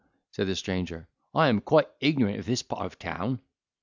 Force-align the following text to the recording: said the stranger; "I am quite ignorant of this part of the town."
said 0.31 0.47
the 0.47 0.55
stranger; 0.55 1.07
"I 1.35 1.47
am 1.47 1.61
quite 1.61 1.87
ignorant 1.99 2.39
of 2.39 2.47
this 2.47 2.63
part 2.63 2.83
of 2.87 2.93
the 2.93 2.97
town." 3.03 3.39